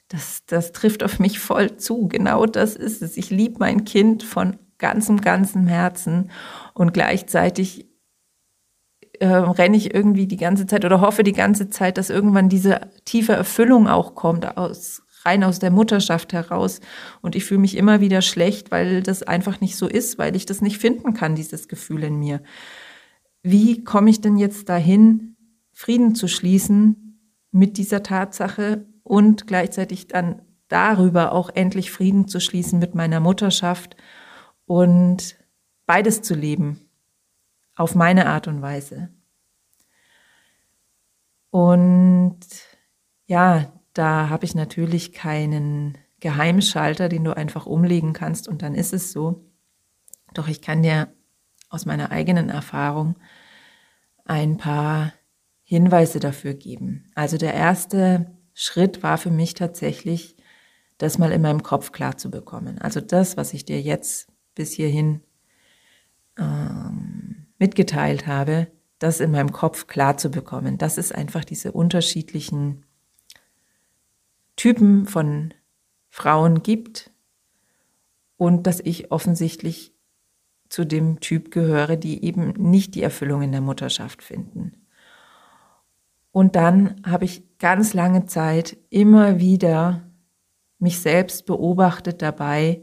das, 0.09 0.43
das 0.47 0.71
trifft 0.71 1.03
auf 1.03 1.19
mich 1.19 1.39
voll 1.39 1.77
zu. 1.77 2.07
Genau 2.07 2.45
das 2.45 2.75
ist 2.75 3.01
es. 3.01 3.15
Ich 3.15 3.29
liebe 3.29 3.57
mein 3.59 3.85
Kind 3.85 4.23
von 4.23 4.57
ganzem, 4.79 5.21
ganzem 5.21 5.67
Herzen 5.67 6.31
und 6.73 6.93
gleichzeitig 6.93 7.87
äh, 9.19 9.27
renne 9.27 9.77
ich 9.77 9.93
irgendwie 9.93 10.27
die 10.27 10.37
ganze 10.37 10.65
Zeit 10.65 10.83
oder 10.83 11.01
hoffe 11.01 11.23
die 11.23 11.33
ganze 11.33 11.69
Zeit, 11.69 11.97
dass 11.97 12.09
irgendwann 12.09 12.49
diese 12.49 12.89
tiefe 13.05 13.33
Erfüllung 13.33 13.87
auch 13.87 14.15
kommt, 14.15 14.57
aus, 14.57 15.03
rein 15.25 15.43
aus 15.43 15.59
der 15.59 15.71
Mutterschaft 15.71 16.33
heraus. 16.33 16.79
Und 17.21 17.35
ich 17.35 17.45
fühle 17.45 17.59
mich 17.59 17.77
immer 17.77 18.01
wieder 18.01 18.21
schlecht, 18.21 18.71
weil 18.71 19.03
das 19.03 19.21
einfach 19.21 19.61
nicht 19.61 19.75
so 19.75 19.87
ist, 19.87 20.17
weil 20.17 20.35
ich 20.35 20.45
das 20.45 20.61
nicht 20.61 20.79
finden 20.79 21.13
kann, 21.13 21.35
dieses 21.35 21.67
Gefühl 21.67 22.03
in 22.03 22.17
mir. 22.17 22.41
Wie 23.43 23.83
komme 23.83 24.09
ich 24.09 24.21
denn 24.21 24.37
jetzt 24.37 24.69
dahin, 24.69 25.35
Frieden 25.73 26.15
zu 26.15 26.27
schließen 26.27 27.19
mit 27.51 27.77
dieser 27.77 28.03
Tatsache 28.03 28.85
und 29.09 29.47
gleichzeitig 29.47 30.07
dann 30.07 30.43
darüber 30.67 31.31
auch 31.31 31.49
endlich 31.49 31.91
Frieden 31.91 32.27
zu 32.27 32.39
schließen 32.39 32.77
mit 32.77 32.93
meiner 32.93 33.19
Mutterschaft 33.19 33.97
und 34.67 35.35
beides 35.87 36.21
zu 36.21 36.35
leben 36.35 36.87
auf 37.75 37.95
meine 37.95 38.27
Art 38.27 38.47
und 38.47 38.61
Weise. 38.61 39.09
Und 41.49 42.37
ja, 43.25 43.73
da 43.93 44.29
habe 44.29 44.45
ich 44.45 44.53
natürlich 44.53 45.11
keinen 45.11 45.97
Geheimschalter, 46.19 47.09
den 47.09 47.23
du 47.23 47.35
einfach 47.35 47.65
umlegen 47.65 48.13
kannst 48.13 48.47
und 48.47 48.61
dann 48.61 48.75
ist 48.75 48.93
es 48.93 49.11
so. 49.11 49.43
Doch 50.35 50.47
ich 50.47 50.61
kann 50.61 50.83
dir 50.83 51.11
aus 51.69 51.87
meiner 51.87 52.11
eigenen 52.11 52.49
Erfahrung 52.49 53.15
ein 54.25 54.57
paar 54.57 55.13
Hinweise 55.63 56.19
dafür 56.19 56.53
geben. 56.53 57.09
Also 57.15 57.37
der 57.37 57.55
erste 57.55 58.38
Schritt 58.61 59.03
war 59.03 59.17
für 59.17 59.31
mich 59.31 59.53
tatsächlich, 59.53 60.35
das 60.97 61.17
mal 61.17 61.31
in 61.31 61.41
meinem 61.41 61.63
Kopf 61.63 61.93
klar 61.93 62.17
zu 62.17 62.29
bekommen. 62.29 62.77
Also 62.77 62.99
das, 62.99 63.37
was 63.37 63.53
ich 63.53 63.63
dir 63.63 63.81
jetzt 63.81 64.27
bis 64.53 64.73
hierhin 64.73 65.21
ähm, 66.37 67.47
mitgeteilt 67.57 68.27
habe, 68.27 68.67
das 68.99 69.21
in 69.21 69.31
meinem 69.31 69.53
Kopf 69.53 69.87
klar 69.87 70.17
zu 70.17 70.29
bekommen. 70.29 70.77
Das 70.77 70.97
ist 70.97 71.15
einfach 71.15 71.45
diese 71.45 71.71
unterschiedlichen 71.71 72.85
Typen 74.57 75.05
von 75.05 75.53
Frauen 76.09 76.61
gibt 76.61 77.11
und 78.35 78.67
dass 78.67 78.81
ich 78.81 79.09
offensichtlich 79.09 79.93
zu 80.67 80.83
dem 80.83 81.21
Typ 81.21 81.51
gehöre, 81.51 81.95
die 81.95 82.25
eben 82.25 82.51
nicht 82.57 82.93
die 82.95 83.03
Erfüllung 83.03 83.41
in 83.41 83.53
der 83.53 83.61
Mutterschaft 83.61 84.21
finden. 84.21 84.85
Und 86.31 86.55
dann 86.55 87.01
habe 87.05 87.25
ich 87.25 87.57
ganz 87.57 87.93
lange 87.93 88.25
Zeit 88.25 88.77
immer 88.89 89.39
wieder 89.39 90.03
mich 90.79 90.99
selbst 90.99 91.45
beobachtet 91.45 92.21
dabei, 92.21 92.81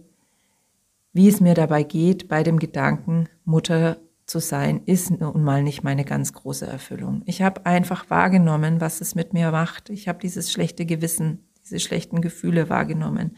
wie 1.13 1.29
es 1.29 1.41
mir 1.41 1.55
dabei 1.55 1.83
geht 1.83 2.29
bei 2.29 2.43
dem 2.43 2.59
Gedanken, 2.59 3.29
Mutter 3.45 3.99
zu 4.27 4.41
sein, 4.41 4.83
ist 4.85 5.11
nun 5.11 5.43
mal 5.43 5.63
nicht 5.63 5.83
meine 5.85 6.05
ganz 6.05 6.33
große 6.33 6.67
Erfüllung. 6.67 7.23
Ich 7.27 7.43
habe 7.43 7.65
einfach 7.65 8.11
wahrgenommen, 8.11 8.81
was 8.81 9.01
es 9.01 9.15
mit 9.15 9.33
mir 9.33 9.51
macht. 9.53 9.89
Ich 9.89 10.09
habe 10.09 10.19
dieses 10.19 10.53
schlechte 10.53 10.85
Gewissen, 10.85 11.47
diese 11.65 11.81
schlechten 11.81 12.21
Gefühle 12.21 12.69
wahrgenommen, 12.69 13.37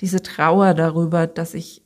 diese 0.00 0.22
Trauer 0.22 0.74
darüber, 0.74 1.26
dass 1.26 1.54
ich, 1.54 1.84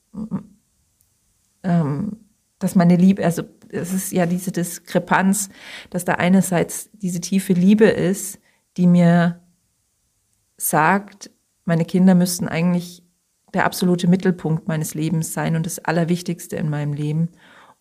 ähm, 1.62 2.18
dass 2.60 2.76
meine 2.76 2.94
Liebe, 2.94 3.24
also 3.24 3.42
es 3.70 3.92
ist 3.92 4.12
ja 4.12 4.26
diese 4.26 4.52
Diskrepanz, 4.52 5.48
dass 5.90 6.04
da 6.04 6.14
einerseits 6.14 6.90
diese 6.92 7.20
tiefe 7.20 7.52
Liebe 7.52 7.86
ist, 7.86 8.38
die 8.76 8.86
mir 8.86 9.40
sagt, 10.56 11.30
meine 11.64 11.84
Kinder 11.84 12.14
müssten 12.14 12.46
eigentlich 12.46 13.02
der 13.54 13.64
absolute 13.64 14.06
Mittelpunkt 14.06 14.68
meines 14.68 14.94
Lebens 14.94 15.32
sein 15.32 15.56
und 15.56 15.66
das 15.66 15.80
Allerwichtigste 15.80 16.56
in 16.56 16.70
meinem 16.70 16.92
Leben. 16.92 17.30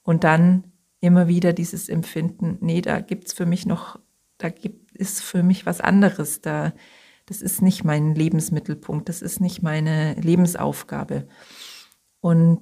Und 0.01 0.24
dann 0.24 0.63
immer 1.01 1.27
wieder 1.27 1.53
dieses 1.53 1.89
Empfinden, 1.89 2.57
nee, 2.62 2.81
da 2.81 3.01
gibt's 3.01 3.33
für 3.33 3.45
mich 3.45 3.65
noch, 3.65 4.00
da 4.38 4.50
gibt 4.50 4.89
ist 5.00 5.21
für 5.21 5.43
mich 5.43 5.65
was 5.65 5.81
anderes. 5.81 6.41
Da, 6.41 6.74
das 7.25 7.41
ist 7.41 7.62
nicht 7.62 7.83
mein 7.83 8.13
Lebensmittelpunkt, 8.13 9.09
das 9.09 9.21
ist 9.21 9.39
nicht 9.39 9.63
meine 9.63 10.13
Lebensaufgabe. 10.15 11.27
Und 12.21 12.62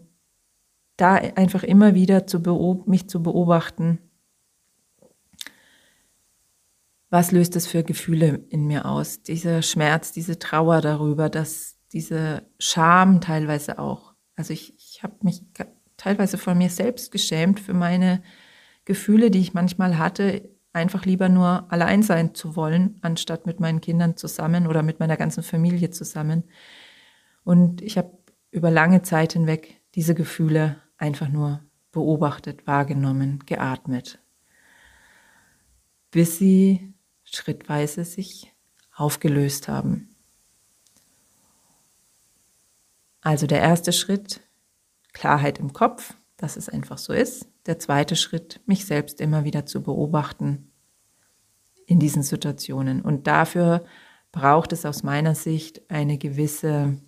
da 0.97 1.15
einfach 1.15 1.63
immer 1.63 1.95
wieder 1.95 2.27
zu 2.27 2.39
mich 2.85 3.07
zu 3.07 3.21
beobachten, 3.23 3.99
was 7.09 7.31
löst 7.31 7.55
das 7.55 7.67
für 7.67 7.83
Gefühle 7.83 8.45
in 8.49 8.67
mir 8.67 8.85
aus? 8.85 9.21
Dieser 9.23 9.61
Schmerz, 9.61 10.11
diese 10.11 10.39
Trauer 10.39 10.81
darüber, 10.81 11.29
dass 11.29 11.77
diese 11.93 12.43
Scham 12.59 13.21
teilweise 13.21 13.79
auch. 13.79 14.13
Also 14.35 14.51
ich, 14.51 14.75
ich 14.77 15.03
habe 15.03 15.15
mich 15.21 15.41
teilweise 15.95 16.37
von 16.37 16.57
mir 16.57 16.69
selbst 16.69 17.11
geschämt 17.11 17.59
für 17.59 17.73
meine 17.73 18.21
Gefühle, 18.83 19.31
die 19.31 19.39
ich 19.39 19.53
manchmal 19.53 19.97
hatte, 19.97 20.49
einfach 20.73 21.05
lieber 21.05 21.29
nur 21.29 21.71
allein 21.71 22.03
sein 22.03 22.35
zu 22.35 22.55
wollen, 22.55 22.99
anstatt 23.01 23.45
mit 23.45 23.59
meinen 23.59 23.81
Kindern 23.81 24.17
zusammen 24.17 24.67
oder 24.67 24.83
mit 24.83 24.99
meiner 24.99 25.17
ganzen 25.17 25.43
Familie 25.43 25.89
zusammen. 25.91 26.43
Und 27.43 27.81
ich 27.81 27.97
habe 27.97 28.17
über 28.51 28.69
lange 28.69 29.01
Zeit 29.01 29.33
hinweg 29.33 29.81
diese 29.95 30.13
Gefühle 30.13 30.81
einfach 30.97 31.29
nur 31.29 31.61
beobachtet, 31.91 32.67
wahrgenommen, 32.67 33.43
geatmet, 33.45 34.19
bis 36.11 36.37
sie 36.37 36.93
schrittweise 37.23 38.05
sich 38.05 38.53
aufgelöst 38.95 39.67
haben. 39.67 40.15
Also 43.21 43.47
der 43.47 43.59
erste 43.59 43.91
Schritt, 43.91 44.41
Klarheit 45.13 45.59
im 45.59 45.73
Kopf, 45.73 46.13
dass 46.37 46.55
es 46.55 46.69
einfach 46.69 46.97
so 46.97 47.13
ist. 47.13 47.47
Der 47.65 47.79
zweite 47.79 48.15
Schritt, 48.15 48.61
mich 48.65 48.85
selbst 48.85 49.19
immer 49.19 49.43
wieder 49.43 49.65
zu 49.65 49.81
beobachten 49.81 50.71
in 51.85 51.99
diesen 51.99 52.23
Situationen. 52.23 53.01
Und 53.01 53.27
dafür 53.27 53.83
braucht 54.31 54.71
es 54.71 54.85
aus 54.85 55.03
meiner 55.03 55.35
Sicht 55.35 55.89
eine 55.89 56.17
gewisse 56.17 57.01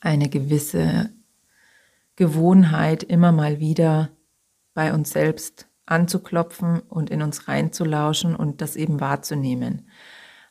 eine 0.00 0.28
gewisse 0.28 1.10
Gewohnheit, 2.16 3.02
immer 3.02 3.30
mal 3.30 3.60
wieder 3.60 4.10
bei 4.74 4.92
uns 4.92 5.10
selbst 5.10 5.68
anzuklopfen 5.86 6.80
und 6.80 7.10
in 7.10 7.22
uns 7.22 7.46
reinzulauschen 7.46 8.34
und 8.34 8.60
das 8.60 8.74
eben 8.76 9.00
wahrzunehmen. 9.00 9.88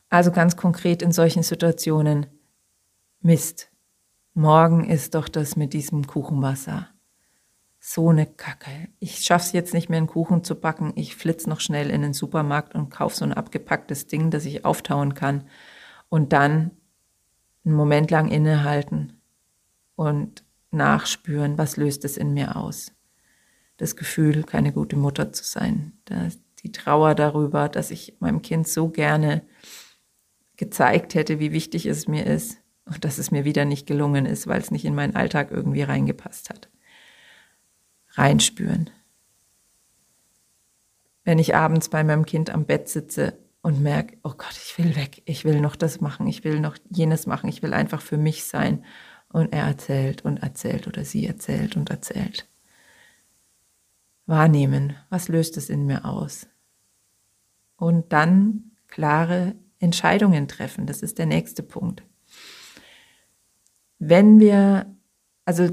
Also 0.09 0.31
ganz 0.31 0.55
konkret 0.55 1.01
in 1.01 1.11
solchen 1.11 1.43
Situationen, 1.43 2.27
Mist, 3.19 3.71
morgen 4.33 4.87
ist 4.87 5.15
doch 5.15 5.27
das 5.27 5.55
mit 5.55 5.73
diesem 5.73 6.05
Kuchenwasser. 6.05 6.89
So 7.79 8.09
eine 8.09 8.25
Kacke. 8.25 8.89
Ich 8.99 9.23
schaff's 9.23 9.51
jetzt 9.51 9.73
nicht 9.73 9.89
mehr, 9.89 9.97
einen 9.97 10.07
Kuchen 10.07 10.43
zu 10.43 10.55
backen. 10.55 10.93
Ich 10.95 11.15
flitz 11.15 11.47
noch 11.47 11.59
schnell 11.59 11.89
in 11.89 12.01
den 12.01 12.13
Supermarkt 12.13 12.75
und 12.75 12.89
kauf 12.89 13.15
so 13.15 13.25
ein 13.25 13.33
abgepacktes 13.33 14.07
Ding, 14.07 14.31
das 14.31 14.45
ich 14.45 14.63
auftauen 14.63 15.15
kann. 15.15 15.47
Und 16.09 16.33
dann 16.33 16.71
einen 17.65 17.75
Moment 17.75 18.11
lang 18.11 18.29
innehalten 18.29 19.21
und 19.95 20.44
nachspüren, 20.75 21.57
was 21.57 21.77
löst 21.77 22.05
es 22.05 22.17
in 22.17 22.33
mir 22.33 22.55
aus. 22.55 22.91
Das 23.77 23.95
Gefühl, 23.95 24.43
keine 24.43 24.71
gute 24.71 24.95
Mutter 24.95 25.33
zu 25.33 25.43
sein. 25.43 25.93
Die 26.63 26.71
Trauer 26.71 27.15
darüber, 27.15 27.69
dass 27.69 27.91
ich 27.91 28.17
meinem 28.19 28.41
Kind 28.41 28.67
so 28.67 28.89
gerne 28.89 29.41
gezeigt 30.57 31.15
hätte, 31.15 31.39
wie 31.39 31.51
wichtig 31.51 31.85
es 31.85 32.07
mir 32.07 32.25
ist 32.25 32.57
und 32.85 33.03
dass 33.03 33.17
es 33.17 33.31
mir 33.31 33.45
wieder 33.45 33.65
nicht 33.65 33.87
gelungen 33.87 34.25
ist, 34.25 34.47
weil 34.47 34.61
es 34.61 34.71
nicht 34.71 34.85
in 34.85 34.95
meinen 34.95 35.15
Alltag 35.15 35.51
irgendwie 35.51 35.81
reingepasst 35.81 36.49
hat. 36.49 36.69
Reinspüren. 38.11 38.89
Wenn 41.23 41.39
ich 41.39 41.55
abends 41.55 41.89
bei 41.89 42.03
meinem 42.03 42.25
Kind 42.25 42.49
am 42.49 42.65
Bett 42.65 42.87
sitze 42.87 43.37
und 43.61 43.81
merke, 43.81 44.17
oh 44.23 44.33
Gott, 44.37 44.53
ich 44.53 44.77
will 44.77 44.95
weg, 44.95 45.23
ich 45.25 45.43
will 45.43 45.59
noch 45.59 45.75
das 45.75 45.99
machen, 45.99 46.27
ich 46.27 46.43
will 46.43 46.59
noch 46.59 46.77
jenes 46.89 47.25
machen, 47.25 47.49
ich 47.49 47.63
will 47.63 47.73
einfach 47.73 48.01
für 48.01 48.17
mich 48.17 48.45
sein. 48.45 48.85
Und 49.35 49.51
er 49.51 49.65
erzählt 49.65 50.23
und 50.23 50.37
erzählt 50.43 50.87
oder 50.87 51.03
sie 51.03 51.27
erzählt 51.27 51.75
und 51.75 51.89
erzählt. 51.89 52.47
Wahrnehmen, 54.25 54.95
was 55.09 55.27
löst 55.27 55.57
es 55.57 55.69
in 55.69 55.85
mir 55.85 56.05
aus? 56.05 56.47
Und 57.75 58.13
dann 58.13 58.71
klare 58.87 59.55
Entscheidungen 59.77 60.47
treffen, 60.47 60.85
das 60.85 61.01
ist 61.01 61.17
der 61.17 61.25
nächste 61.25 61.63
Punkt. 61.63 62.01
Wenn 63.99 64.39
wir 64.39 64.95
also 65.43 65.67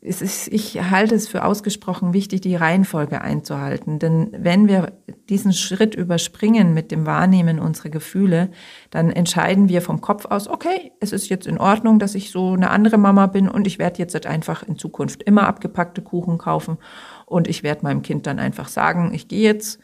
ist, 0.00 0.48
ich 0.48 0.90
halte 0.90 1.14
es 1.14 1.26
für 1.26 1.44
ausgesprochen 1.44 2.12
wichtig, 2.12 2.40
die 2.40 2.54
Reihenfolge 2.54 3.20
einzuhalten. 3.20 3.98
Denn 3.98 4.30
wenn 4.32 4.68
wir 4.68 4.92
diesen 5.28 5.52
Schritt 5.52 5.94
überspringen 5.94 6.72
mit 6.72 6.90
dem 6.90 7.04
Wahrnehmen 7.04 7.58
unserer 7.58 7.88
Gefühle, 7.88 8.50
dann 8.90 9.10
entscheiden 9.10 9.68
wir 9.68 9.82
vom 9.82 10.00
Kopf 10.00 10.26
aus, 10.26 10.48
okay, 10.48 10.92
es 11.00 11.12
ist 11.12 11.28
jetzt 11.28 11.46
in 11.46 11.58
Ordnung, 11.58 11.98
dass 11.98 12.14
ich 12.14 12.30
so 12.30 12.52
eine 12.52 12.70
andere 12.70 12.96
Mama 12.96 13.26
bin 13.26 13.48
und 13.48 13.66
ich 13.66 13.78
werde 13.78 13.98
jetzt 13.98 14.26
einfach 14.26 14.62
in 14.62 14.78
Zukunft 14.78 15.22
immer 15.24 15.46
abgepackte 15.46 16.02
Kuchen 16.02 16.38
kaufen 16.38 16.78
und 17.26 17.48
ich 17.48 17.62
werde 17.62 17.82
meinem 17.82 18.02
Kind 18.02 18.26
dann 18.26 18.38
einfach 18.38 18.68
sagen, 18.68 19.12
ich 19.12 19.26
gehe 19.26 19.42
jetzt 19.42 19.80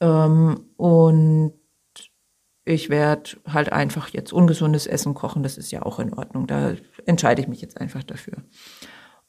ähm, 0.00 0.60
und 0.76 1.54
ich 2.64 2.90
werde 2.90 3.30
halt 3.46 3.72
einfach 3.72 4.08
jetzt 4.08 4.32
ungesundes 4.32 4.86
Essen 4.86 5.14
kochen, 5.14 5.42
das 5.42 5.58
ist 5.58 5.72
ja 5.72 5.82
auch 5.82 5.98
in 5.98 6.14
Ordnung. 6.14 6.46
Da 6.46 6.74
entscheide 7.06 7.42
ich 7.42 7.48
mich 7.48 7.60
jetzt 7.60 7.80
einfach 7.80 8.04
dafür. 8.04 8.34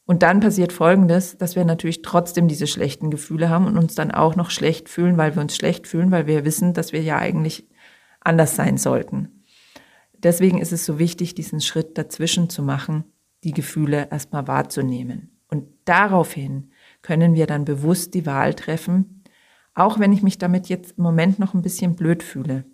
Und 0.06 0.22
dann 0.22 0.42
passiert 0.42 0.74
Folgendes, 0.74 1.38
dass 1.38 1.56
wir 1.56 1.64
natürlich 1.64 2.02
trotzdem 2.02 2.48
diese 2.48 2.68
schlechten 2.68 3.10
Gefühle 3.10 3.50
haben 3.50 3.68
und 3.68 3.78
uns 3.78 3.96
dann 3.96 4.12
auch 4.12 4.36
noch 4.36 4.50
schlecht 4.50 4.90
fühlen, 4.90 5.18
weil 5.18 5.36
wir 5.36 5.42
uns 5.42 5.56
schlecht 5.56 5.88
fühlen, 5.88 6.12
weil 6.12 6.28
wir 6.28 6.44
wissen, 6.44 6.74
dass 6.74 6.92
wir 6.92 7.02
ja 7.02 7.18
eigentlich 7.18 7.70
anders 8.20 8.56
sein 8.56 8.78
sollten. 8.78 9.44
Deswegen 10.18 10.60
ist 10.60 10.74
es 10.74 10.86
so 10.86 11.00
wichtig, 11.00 11.36
diesen 11.36 11.62
Schritt 11.62 11.98
dazwischen 11.98 12.50
zu 12.50 12.64
machen, 12.64 13.06
die 13.44 13.54
Gefühle 13.54 14.10
erstmal 14.12 14.48
wahrzunehmen. 14.48 15.40
Und 15.50 15.68
daraufhin 15.86 16.72
können 17.02 17.36
wir 17.36 17.48
dann 17.48 17.66
bewusst 17.66 18.14
die 18.14 18.26
Wahl 18.26 18.54
treffen, 18.54 19.24
auch 19.74 20.00
wenn 20.00 20.14
ich 20.14 20.22
mich 20.22 20.38
damit 20.38 20.70
jetzt 20.70 20.98
im 20.98 21.04
Moment 21.04 21.40
noch 21.40 21.54
ein 21.54 21.62
bisschen 21.62 21.96
blöd 21.96 22.24
fühle 22.24 22.66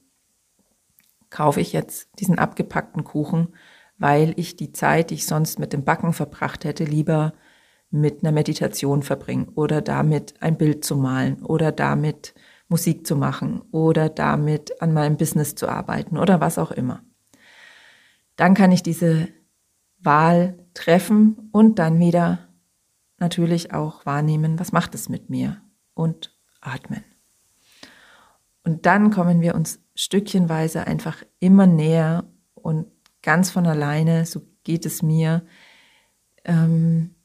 kaufe 1.29 1.61
ich 1.61 1.73
jetzt 1.73 2.09
diesen 2.19 2.39
abgepackten 2.39 3.03
Kuchen, 3.03 3.49
weil 3.99 4.33
ich 4.37 4.55
die 4.55 4.71
Zeit, 4.71 5.11
die 5.11 5.15
ich 5.15 5.27
sonst 5.27 5.59
mit 5.59 5.73
dem 5.73 5.83
Backen 5.83 6.13
verbracht 6.13 6.63
hätte, 6.63 6.85
lieber 6.85 7.33
mit 7.91 8.23
einer 8.23 8.31
Meditation 8.31 9.03
verbringe 9.03 9.47
oder 9.55 9.81
damit 9.81 10.41
ein 10.41 10.57
Bild 10.57 10.85
zu 10.85 10.95
malen 10.95 11.43
oder 11.43 11.71
damit 11.71 12.33
Musik 12.69 13.05
zu 13.05 13.15
machen 13.15 13.61
oder 13.71 14.09
damit 14.09 14.81
an 14.81 14.93
meinem 14.93 15.17
Business 15.17 15.55
zu 15.55 15.67
arbeiten 15.67 16.17
oder 16.17 16.39
was 16.39 16.57
auch 16.57 16.71
immer. 16.71 17.03
Dann 18.35 18.53
kann 18.53 18.71
ich 18.71 18.83
diese 18.83 19.27
Wahl 19.99 20.57
treffen 20.73 21.49
und 21.51 21.79
dann 21.79 21.99
wieder 21.99 22.47
natürlich 23.17 23.73
auch 23.73 24.05
wahrnehmen, 24.05 24.59
was 24.59 24.71
macht 24.71 24.95
es 24.95 25.09
mit 25.09 25.29
mir 25.29 25.61
und 25.93 26.37
atmen. 26.61 27.03
Und 28.63 28.85
dann 28.85 29.09
kommen 29.11 29.41
wir 29.41 29.55
uns 29.55 29.81
stückchenweise 29.95 30.85
einfach 30.85 31.23
immer 31.39 31.65
näher 31.65 32.25
und 32.53 32.85
ganz 33.21 33.49
von 33.49 33.65
alleine, 33.65 34.25
so 34.25 34.41
geht 34.63 34.85
es 34.85 35.01
mir, 35.01 35.45
ähm, 36.45 37.15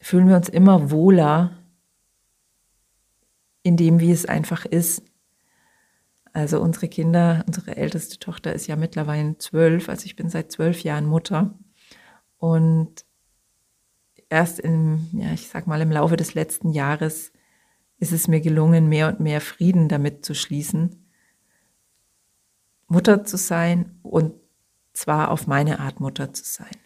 fühlen 0.00 0.28
wir 0.28 0.36
uns 0.36 0.48
immer 0.48 0.90
wohler 0.90 1.56
in 3.62 3.76
dem, 3.76 4.00
wie 4.00 4.12
es 4.12 4.26
einfach 4.26 4.64
ist. 4.64 5.02
Also 6.32 6.60
unsere 6.60 6.88
Kinder, 6.88 7.44
unsere 7.46 7.76
älteste 7.76 8.18
Tochter 8.18 8.52
ist 8.52 8.66
ja 8.66 8.76
mittlerweile 8.76 9.36
zwölf, 9.38 9.88
also 9.88 10.06
ich 10.06 10.16
bin 10.16 10.28
seit 10.28 10.52
zwölf 10.52 10.82
Jahren 10.82 11.06
Mutter. 11.06 11.58
Und 12.38 13.04
erst 14.28 14.60
im, 14.60 15.08
ja, 15.12 15.32
ich 15.32 15.48
sag 15.48 15.66
mal, 15.66 15.80
im 15.80 15.90
Laufe 15.90 16.16
des 16.16 16.34
letzten 16.34 16.70
Jahres 16.70 17.32
ist 17.98 18.12
es 18.12 18.28
mir 18.28 18.40
gelungen, 18.40 18.88
mehr 18.88 19.08
und 19.08 19.20
mehr 19.20 19.40
Frieden 19.40 19.88
damit 19.88 20.24
zu 20.24 20.34
schließen, 20.34 21.08
Mutter 22.86 23.24
zu 23.24 23.36
sein 23.36 23.98
und 24.02 24.34
zwar 24.98 25.30
auf 25.30 25.46
meine 25.46 25.78
Art 25.78 26.00
Mutter 26.00 26.34
zu 26.34 26.44
sein. 26.44 26.76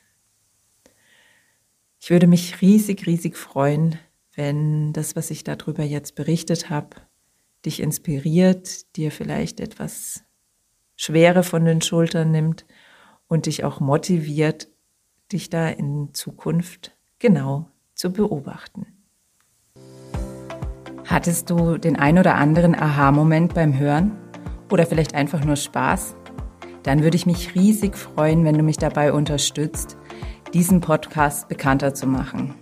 Ich 1.98 2.10
würde 2.10 2.26
mich 2.26 2.60
riesig, 2.60 3.06
riesig 3.06 3.36
freuen, 3.36 3.98
wenn 4.34 4.92
das, 4.92 5.16
was 5.16 5.30
ich 5.30 5.44
darüber 5.44 5.82
jetzt 5.82 6.14
berichtet 6.14 6.68
habe, 6.68 6.96
dich 7.64 7.80
inspiriert, 7.80 8.96
dir 8.96 9.10
vielleicht 9.10 9.60
etwas 9.60 10.24
Schwere 10.94 11.42
von 11.42 11.64
den 11.64 11.80
Schultern 11.80 12.30
nimmt 12.30 12.66
und 13.28 13.46
dich 13.46 13.64
auch 13.64 13.80
motiviert, 13.80 14.68
dich 15.30 15.48
da 15.48 15.68
in 15.68 16.12
Zukunft 16.12 16.94
genau 17.18 17.70
zu 17.94 18.12
beobachten. 18.12 18.86
Hattest 21.06 21.48
du 21.48 21.78
den 21.78 21.96
ein 21.96 22.18
oder 22.18 22.34
anderen 22.34 22.74
Aha-Moment 22.74 23.54
beim 23.54 23.78
Hören? 23.78 24.18
oder 24.72 24.86
vielleicht 24.86 25.14
einfach 25.14 25.44
nur 25.44 25.56
Spaß, 25.56 26.16
dann 26.82 27.02
würde 27.02 27.16
ich 27.16 27.26
mich 27.26 27.54
riesig 27.54 27.96
freuen, 27.96 28.44
wenn 28.44 28.56
du 28.56 28.62
mich 28.62 28.76
dabei 28.76 29.12
unterstützt, 29.12 29.96
diesen 30.52 30.80
Podcast 30.80 31.48
bekannter 31.48 31.94
zu 31.94 32.06
machen. 32.06 32.54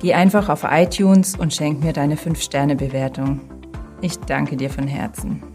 Geh 0.00 0.14
einfach 0.14 0.48
auf 0.48 0.66
iTunes 0.68 1.36
und 1.36 1.54
schenk 1.54 1.82
mir 1.82 1.92
deine 1.92 2.16
5-Sterne-Bewertung. 2.16 3.40
Ich 4.00 4.18
danke 4.18 4.56
dir 4.56 4.68
von 4.68 4.86
Herzen. 4.86 5.53